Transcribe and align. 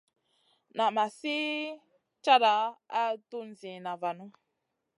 Nan 0.75 0.91
ma 0.95 1.05
sli 1.17 1.37
cata 2.25 2.55
a 3.01 3.03
tun 3.29 3.47
ziyna 3.59 3.91
vanu. 4.01 4.25